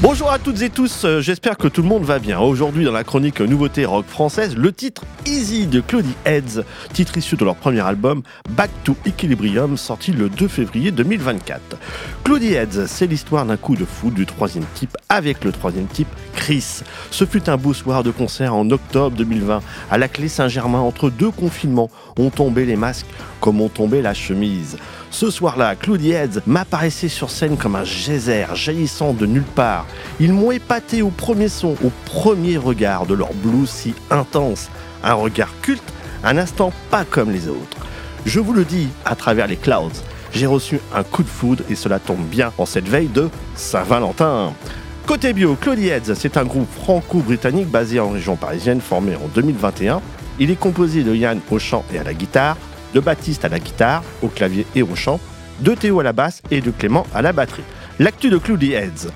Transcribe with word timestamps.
Bonjour 0.00 0.30
à 0.30 0.38
toutes 0.38 0.62
et 0.62 0.70
tous, 0.70 1.04
euh, 1.04 1.20
j'espère 1.20 1.56
que 1.56 1.66
tout 1.66 1.82
le 1.82 1.88
monde 1.88 2.04
va 2.04 2.20
bien. 2.20 2.38
Aujourd'hui 2.38 2.84
dans 2.84 2.92
la 2.92 3.02
chronique 3.02 3.40
Nouveauté 3.40 3.84
rock 3.84 4.06
française, 4.06 4.54
le 4.56 4.72
titre 4.72 5.02
Easy 5.26 5.66
de 5.66 5.80
Claudie 5.80 6.14
Heads, 6.24 6.62
titre 6.92 7.18
issu 7.18 7.34
de 7.34 7.44
leur 7.44 7.56
premier 7.56 7.80
album 7.80 8.22
Back 8.50 8.70
to 8.84 8.94
Equilibrium 9.06 9.76
sorti 9.76 10.12
le 10.12 10.28
2 10.28 10.46
février 10.46 10.92
2024. 10.92 11.60
Claudie 12.22 12.54
Heads, 12.54 12.86
c'est 12.86 13.08
l'histoire 13.08 13.44
d'un 13.44 13.56
coup 13.56 13.74
de 13.74 13.84
foot 13.84 14.14
du 14.14 14.24
troisième 14.24 14.66
type 14.74 14.96
avec 15.08 15.42
le 15.42 15.50
troisième 15.50 15.88
type 15.88 16.06
Chris. 16.32 16.82
Ce 17.10 17.24
fut 17.24 17.50
un 17.50 17.56
beau 17.56 17.74
soir 17.74 18.04
de 18.04 18.12
concert 18.12 18.54
en 18.54 18.70
octobre 18.70 19.16
2020 19.16 19.60
à 19.90 19.98
la 19.98 20.06
clé 20.06 20.28
Saint-Germain 20.28 20.78
entre 20.78 21.10
deux 21.10 21.32
confinements. 21.32 21.90
Ont 22.16 22.30
tombé 22.30 22.66
les 22.66 22.76
masques 22.76 23.06
comme 23.40 23.60
ont 23.60 23.68
tombé 23.68 24.00
la 24.00 24.14
chemise. 24.14 24.76
Ce 25.10 25.30
soir-là, 25.30 25.74
Claudie 25.74 26.12
Heads 26.12 26.40
m'apparaissait 26.46 27.08
sur 27.08 27.30
scène 27.30 27.56
comme 27.56 27.76
un 27.76 27.84
geyser 27.84 28.46
jaillissant 28.54 29.12
de 29.12 29.26
nulle 29.26 29.42
part. 29.42 29.86
Ils 30.20 30.32
m'ont 30.32 30.50
épaté 30.50 31.02
au 31.02 31.10
premier 31.10 31.48
son, 31.48 31.76
au 31.84 31.92
premier 32.04 32.56
regard 32.56 33.06
de 33.06 33.14
leur 33.14 33.32
blues 33.34 33.70
si 33.70 33.94
intense. 34.10 34.68
Un 35.02 35.14
regard 35.14 35.52
culte, 35.62 35.92
un 36.24 36.36
instant 36.36 36.72
pas 36.90 37.04
comme 37.04 37.30
les 37.30 37.48
autres. 37.48 37.76
Je 38.26 38.40
vous 38.40 38.52
le 38.52 38.64
dis 38.64 38.88
à 39.04 39.14
travers 39.14 39.46
les 39.46 39.56
clouds, 39.56 39.92
j'ai 40.32 40.46
reçu 40.46 40.80
un 40.94 41.02
coup 41.02 41.22
de 41.22 41.28
foudre 41.28 41.64
et 41.70 41.74
cela 41.74 41.98
tombe 41.98 42.24
bien 42.26 42.52
en 42.58 42.66
cette 42.66 42.88
veille 42.88 43.08
de 43.08 43.28
Saint-Valentin. 43.54 44.52
Côté 45.06 45.32
bio, 45.32 45.56
Claudie 45.58 45.88
Heads, 45.88 46.14
c'est 46.14 46.36
un 46.36 46.44
groupe 46.44 46.68
franco-britannique 46.82 47.68
basé 47.68 47.98
en 47.98 48.10
région 48.10 48.36
parisienne 48.36 48.80
formé 48.80 49.16
en 49.16 49.26
2021. 49.34 50.02
Il 50.38 50.50
est 50.50 50.56
composé 50.56 51.02
de 51.02 51.14
Yann 51.14 51.40
au 51.50 51.58
chant 51.58 51.84
et 51.92 51.98
à 51.98 52.04
la 52.04 52.12
guitare, 52.12 52.56
de 52.94 53.00
Baptiste 53.00 53.44
à 53.44 53.48
la 53.48 53.58
guitare, 53.58 54.02
au 54.22 54.28
clavier 54.28 54.66
et 54.74 54.82
au 54.82 54.94
chant, 54.94 55.18
de 55.60 55.74
Théo 55.74 56.00
à 56.00 56.02
la 56.02 56.12
basse 56.12 56.42
et 56.50 56.60
de 56.60 56.70
Clément 56.70 57.06
à 57.14 57.22
la 57.22 57.32
batterie. 57.32 57.64
L'actu 57.98 58.30
de 58.30 58.38
Cloudy 58.38 58.74
Heads. 58.74 59.08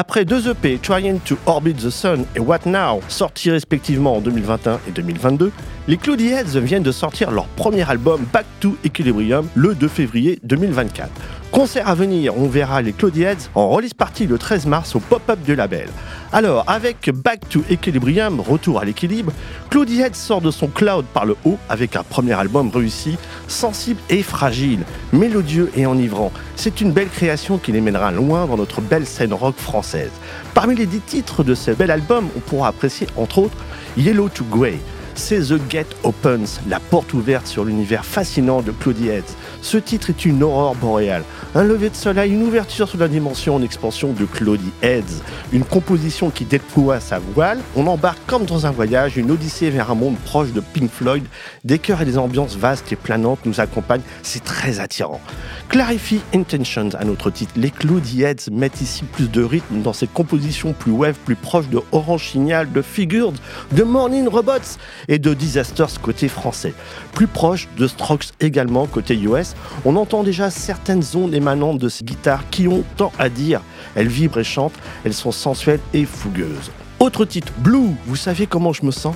Après 0.00 0.24
deux 0.24 0.48
EP, 0.48 0.78
Trying 0.80 1.18
to 1.24 1.36
Orbit 1.46 1.74
the 1.74 1.90
Sun 1.90 2.24
et 2.36 2.38
What 2.38 2.60
Now, 2.66 3.00
sortis 3.08 3.50
respectivement 3.50 4.18
en 4.18 4.20
2021 4.20 4.78
et 4.86 4.92
2022, 4.92 5.50
les 5.88 5.96
Cloudy 5.96 6.28
Heads 6.28 6.56
viennent 6.60 6.84
de 6.84 6.92
sortir 6.92 7.32
leur 7.32 7.46
premier 7.46 7.82
album 7.90 8.24
Back 8.32 8.46
to 8.60 8.76
Equilibrium 8.84 9.48
le 9.56 9.74
2 9.74 9.88
février 9.88 10.38
2024. 10.44 11.10
Concert 11.50 11.88
à 11.88 11.94
venir, 11.94 12.36
on 12.36 12.46
verra 12.46 12.82
les 12.82 12.92
Cloudy 12.92 13.22
Heads 13.22 13.48
en 13.54 13.70
release 13.70 13.94
party 13.94 14.26
le 14.26 14.36
13 14.36 14.66
mars 14.66 14.94
au 14.94 15.00
pop-up 15.00 15.38
du 15.42 15.56
label. 15.56 15.88
Alors, 16.30 16.62
avec 16.66 17.10
Back 17.10 17.48
to 17.48 17.62
Equilibrium, 17.70 18.38
retour 18.38 18.78
à 18.80 18.84
l'équilibre, 18.84 19.32
Claudie 19.70 20.02
Head 20.02 20.14
sort 20.14 20.42
de 20.42 20.50
son 20.50 20.66
cloud 20.66 21.06
par 21.06 21.24
le 21.24 21.36
haut 21.46 21.56
avec 21.70 21.96
un 21.96 22.02
premier 22.02 22.34
album 22.34 22.70
réussi, 22.70 23.16
sensible 23.48 24.00
et 24.10 24.22
fragile, 24.22 24.80
mélodieux 25.14 25.70
et 25.74 25.86
enivrant. 25.86 26.32
C'est 26.54 26.82
une 26.82 26.92
belle 26.92 27.08
création 27.08 27.56
qui 27.56 27.72
les 27.72 27.80
mènera 27.80 28.12
loin 28.12 28.44
dans 28.44 28.58
notre 28.58 28.82
belle 28.82 29.06
scène 29.06 29.32
rock 29.32 29.56
française. 29.56 30.12
Parmi 30.52 30.76
les 30.76 30.86
dix 30.86 31.00
titres 31.00 31.44
de 31.44 31.54
ce 31.54 31.70
bel 31.70 31.90
album, 31.90 32.28
on 32.36 32.40
pourra 32.40 32.68
apprécier 32.68 33.06
entre 33.16 33.38
autres 33.38 33.56
Yellow 33.96 34.28
to 34.28 34.44
Grey, 34.44 34.78
c'est 35.18 35.40
The 35.40 35.68
Gate 35.68 35.96
Opens, 36.04 36.60
la 36.68 36.78
porte 36.78 37.12
ouverte 37.12 37.46
sur 37.46 37.64
l'univers 37.64 38.04
fascinant 38.04 38.62
de 38.62 38.70
Claudie 38.70 39.08
Heads. 39.08 39.34
Ce 39.60 39.76
titre 39.76 40.10
est 40.10 40.24
une 40.24 40.42
aurore 40.42 40.76
boréale, 40.76 41.24
un 41.54 41.64
lever 41.64 41.90
de 41.90 41.96
soleil, 41.96 42.32
une 42.32 42.42
ouverture 42.44 42.88
sur 42.88 42.98
la 42.98 43.08
dimension 43.08 43.56
en 43.56 43.62
expansion 43.62 44.12
de 44.12 44.24
Claudie 44.24 44.72
Heads, 44.80 45.22
une 45.52 45.64
composition 45.64 46.30
qui 46.30 46.44
déploie 46.44 47.00
sa 47.00 47.18
voile. 47.18 47.58
On 47.74 47.86
embarque 47.88 48.20
comme 48.26 48.44
dans 48.44 48.66
un 48.66 48.70
voyage, 48.70 49.16
une 49.16 49.30
odyssée 49.30 49.70
vers 49.70 49.90
un 49.90 49.96
monde 49.96 50.16
proche 50.24 50.52
de 50.52 50.60
Pink 50.60 50.90
Floyd. 50.90 51.24
Des 51.64 51.78
chœurs 51.78 52.02
et 52.02 52.06
des 52.06 52.16
ambiances 52.16 52.56
vastes 52.56 52.90
et 52.92 52.96
planantes 52.96 53.40
nous 53.44 53.60
accompagnent, 53.60 54.02
c'est 54.22 54.44
très 54.44 54.78
attirant. 54.78 55.20
Clarify 55.68 56.20
Intentions 56.32 56.90
à 56.98 57.04
notre 57.04 57.30
titre. 57.30 57.52
Les 57.56 57.70
Claudie 57.70 58.22
Heads 58.22 58.50
mettent 58.52 58.80
ici 58.80 59.04
plus 59.04 59.30
de 59.30 59.42
rythme 59.42 59.82
dans 59.82 59.92
cette 59.92 60.12
composition 60.12 60.72
plus 60.72 60.92
wave, 60.92 61.16
plus 61.24 61.36
proche 61.36 61.68
de 61.68 61.80
Orange 61.92 62.30
Signal, 62.30 62.70
de 62.72 62.82
Figured, 62.82 63.36
de 63.72 63.82
Morning 63.82 64.28
Robots 64.28 64.78
et 65.08 65.18
de 65.18 65.34
Disasters 65.34 66.00
côté 66.00 66.28
français. 66.28 66.74
Plus 67.12 67.26
proche 67.26 67.68
de 67.76 67.86
Strokes 67.86 68.28
également 68.40 68.86
côté 68.86 69.16
US, 69.16 69.54
on 69.84 69.96
entend 69.96 70.22
déjà 70.22 70.50
certaines 70.50 71.02
ondes 71.14 71.34
émanantes 71.34 71.78
de 71.78 71.88
ces 71.88 72.04
guitares 72.04 72.48
qui 72.50 72.68
ont 72.68 72.84
tant 72.96 73.12
à 73.18 73.28
dire. 73.28 73.62
Elles 73.94 74.08
vibrent 74.08 74.40
et 74.40 74.44
chantent, 74.44 74.78
elles 75.04 75.14
sont 75.14 75.32
sensuelles 75.32 75.80
et 75.94 76.04
fougueuses. 76.04 76.70
Autre 77.00 77.24
titre, 77.24 77.52
Blue, 77.58 77.94
vous 78.06 78.16
savez 78.16 78.48
comment 78.48 78.72
je 78.72 78.84
me 78.84 78.90
sens? 78.90 79.14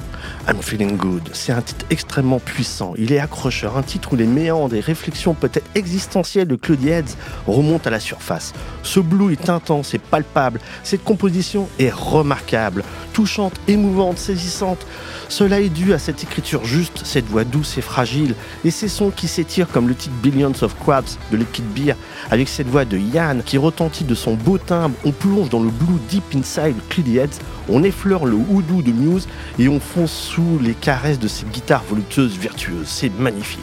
I'm 0.49 0.63
Feeling 0.63 0.97
Good. 0.97 1.31
C'est 1.33 1.51
un 1.51 1.63
titre 1.63 1.85
extrêmement 1.91 2.39
puissant, 2.39 2.95
il 2.97 3.13
est 3.13 3.19
accrocheur, 3.19 3.77
un 3.77 3.83
titre 3.83 4.13
où 4.13 4.17
les 4.17 4.27
méandres 4.27 4.77
et 4.77 4.81
réflexions 4.81 5.35
peut-être 5.35 5.69
existentielles 5.75 6.47
de 6.47 6.55
Claudie 6.55 6.91
Heads 6.91 7.17
remontent 7.49 7.89
à 7.89 7.91
la 7.91 7.99
surface. 7.99 8.53
Ce 8.85 9.01
Blue 9.01 9.33
est 9.33 9.51
intense 9.51 9.95
et 9.95 9.99
palpable, 9.99 10.61
cette 10.85 11.03
composition 11.03 11.69
est 11.81 11.93
remarquable, 11.93 12.85
touchante, 13.13 13.55
émouvante, 13.67 14.17
saisissante. 14.17 14.87
Cela 15.29 15.61
est 15.61 15.69
dû 15.69 15.93
à 15.93 15.99
cette 15.99 16.23
écriture 16.23 16.65
juste, 16.65 17.03
cette 17.05 17.27
voix 17.27 17.43
douce 17.43 17.79
et 17.79 17.83
fragile, 17.83 18.37
et 18.65 18.71
ces 18.71 18.89
sons 18.89 19.11
qui 19.11 19.27
s'étirent 19.27 19.69
comme 19.69 19.89
le 19.89 19.97
titre 19.97 20.15
Billions 20.23 20.53
of 20.63 20.79
Crabs 20.79 21.11
de 21.33 21.37
Liquid 21.37 21.65
Beer, 21.75 21.97
avec 22.31 22.49
cette 22.49 22.69
voix 22.69 22.85
de 22.85 22.97
Yann 22.97 23.43
qui 23.43 23.59
retentit 23.59 24.05
de 24.05 24.15
son 24.15 24.35
beau 24.35 24.59
timbre, 24.59 24.95
on 25.05 25.11
plonge 25.11 25.49
dans 25.49 25.61
le 25.61 25.71
Blue 25.71 25.99
Deep 26.09 26.23
Inside 26.37 26.77
Claudie 26.89 27.19
Heads 27.19 27.41
on 27.73 27.83
effleure 27.83 28.27
le 28.27 28.37
houdou 28.37 28.83
de 28.83 28.93
Muse 28.93 29.27
et 29.59 29.69
on 29.69 29.81
fonce 29.81 30.13
sous 30.13 30.59
les 30.61 30.75
caresses 30.75 31.19
de 31.19 31.29
ces 31.29 31.47
guitares 31.47 31.85
voluptueuses 31.89 32.37
virtueuses. 32.37 32.87
C'est 32.87 33.13
magnifique. 33.19 33.61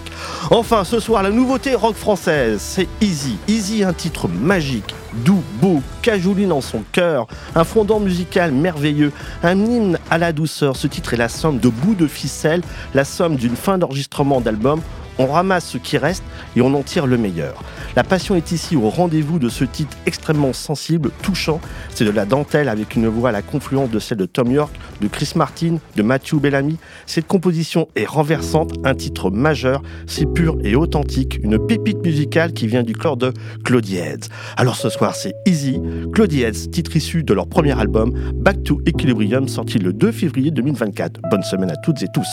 Enfin, 0.51 0.83
ce 0.83 0.99
soir, 0.99 1.23
la 1.23 1.29
nouveauté 1.29 1.75
rock 1.75 1.95
française, 1.95 2.59
c'est 2.59 2.87
Easy. 3.01 3.37
Easy, 3.47 3.83
un 3.83 3.93
titre 3.93 4.27
magique, 4.27 4.95
doux, 5.25 5.43
beau, 5.61 5.81
cajouline 6.01 6.51
en 6.51 6.61
son 6.61 6.83
cœur, 6.91 7.27
un 7.55 7.63
fondant 7.63 7.99
musical 7.99 8.51
merveilleux, 8.51 9.11
un 9.43 9.57
hymne 9.57 9.99
à 10.09 10.17
la 10.17 10.33
douceur. 10.33 10.75
Ce 10.75 10.87
titre 10.87 11.13
est 11.13 11.17
la 11.17 11.29
somme 11.29 11.59
de 11.59 11.69
bouts 11.69 11.95
de 11.95 12.07
ficelle, 12.07 12.61
la 12.93 13.05
somme 13.05 13.35
d'une 13.35 13.55
fin 13.55 13.77
d'enregistrement 13.77 14.41
d'album 14.41 14.81
on 15.19 15.27
ramasse 15.27 15.67
ce 15.67 15.77
qui 15.77 15.97
reste 15.97 16.23
et 16.55 16.61
on 16.61 16.73
en 16.73 16.81
tire 16.81 17.05
le 17.05 17.17
meilleur. 17.17 17.63
La 17.95 18.03
passion 18.03 18.35
est 18.35 18.51
ici 18.51 18.75
au 18.75 18.89
rendez-vous 18.89 19.37
de 19.37 19.49
ce 19.49 19.65
titre 19.65 19.95
extrêmement 20.05 20.53
sensible, 20.53 21.11
touchant. 21.21 21.59
C'est 21.93 22.05
de 22.05 22.11
la 22.11 22.25
dentelle 22.25 22.69
avec 22.69 22.95
une 22.95 23.07
voix 23.07 23.29
à 23.29 23.31
la 23.31 23.41
confluence 23.41 23.91
de 23.91 23.99
celle 23.99 24.17
de 24.17 24.25
Tom 24.25 24.49
York, 24.49 24.73
de 25.01 25.07
Chris 25.07 25.33
Martin, 25.35 25.77
de 25.95 26.01
Matthew 26.01 26.35
Bellamy. 26.35 26.77
Cette 27.05 27.27
composition 27.27 27.87
est 27.95 28.05
renversante, 28.05 28.71
un 28.85 28.95
titre 28.95 29.29
majeur, 29.29 29.81
c'est 30.07 30.25
pur 30.25 30.57
et 30.63 30.75
authentique, 30.75 31.39
une 31.43 31.59
pépite 31.59 32.03
musicale 32.03 32.53
qui 32.53 32.67
vient 32.67 32.83
du 32.83 32.93
corps 32.93 33.17
de 33.17 33.33
Claudie 33.65 33.97
Heads. 33.97 34.29
Alors 34.55 34.75
ce 34.75 34.89
soir 34.89 35.15
c'est 35.15 35.33
Easy, 35.45 35.81
Claudie 36.13 36.43
Heads, 36.43 36.69
titre 36.71 36.95
issu 36.95 37.23
de 37.23 37.33
leur 37.33 37.47
premier 37.47 37.77
album 37.77 38.13
Back 38.35 38.63
to 38.63 38.79
Equilibrium 38.85 39.47
sorti 39.47 39.79
le 39.79 39.91
2 39.91 40.11
février 40.11 40.51
2024. 40.51 41.19
Bonne 41.29 41.43
semaine 41.43 41.71
à 41.71 41.75
toutes 41.77 42.01
et 42.01 42.07
tous. 42.13 42.27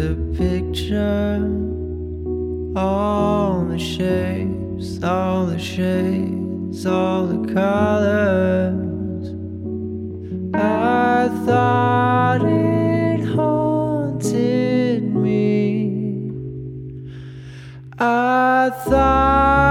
To 0.00 0.14
picture 0.34 1.36
all 2.74 3.66
the 3.66 3.78
shapes, 3.78 5.02
all 5.04 5.44
the 5.44 5.58
shades, 5.58 6.86
all 6.86 7.26
the 7.26 7.52
colors. 7.52 9.26
I 10.54 11.28
thought 11.44 12.40
it 12.44 13.26
haunted 13.34 15.02
me. 15.14 16.32
I 17.98 18.70
thought 18.86 19.69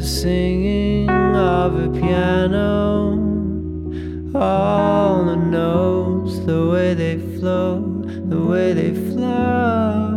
the 0.00 0.06
singing 0.06 1.10
of 1.10 1.74
a 1.74 1.88
piano, 2.00 3.10
all 4.34 5.26
the 5.26 5.36
notes, 5.36 6.38
the 6.46 6.68
way 6.68 6.94
they 6.94 7.18
flow, 7.36 7.82
the 8.30 8.40
way 8.40 8.72
they 8.72 8.94
flow 9.10 10.16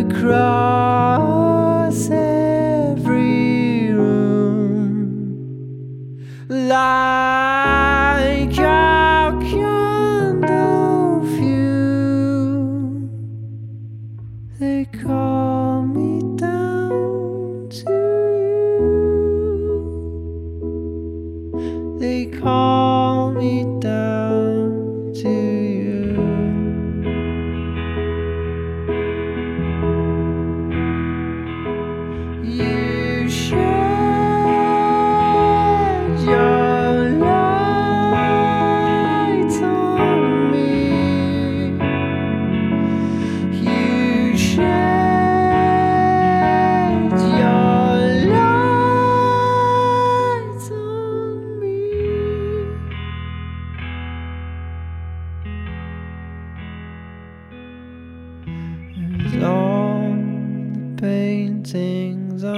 across 0.00 2.08
every 2.10 3.92
room. 3.92 5.36
like 6.48 8.56
a 8.56 8.70
Light 14.58 14.58
they 14.58 14.86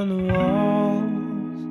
on 0.02 0.08
the 0.08 0.22
walls 0.34 1.62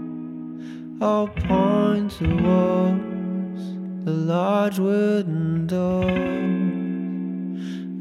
all 1.01 1.27
point 1.27 2.09
towards 2.11 3.63
the 4.05 4.11
large 4.11 4.79
wooden 4.79 5.67
doors. 5.67 6.11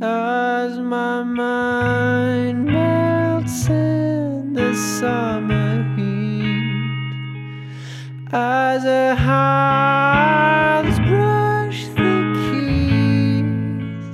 As 0.01 0.79
my 0.79 1.25
mind 1.25 2.65
melts 2.65 3.69
in 3.69 4.53
the 4.53 4.73
summer 4.75 5.83
heat, 5.97 7.13
as 8.33 8.85
her 8.85 9.15
hands 9.17 10.99
brush 11.11 11.87
the 11.99 12.15
keys, 12.47 14.05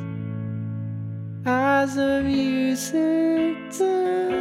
as 1.44 1.94
the 1.96 2.22
music 2.24 3.36
dances 3.78 4.35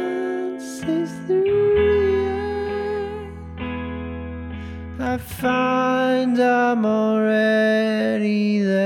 find 5.36 6.38
I'm 6.40 6.86
already 6.86 8.60
there. 8.60 8.85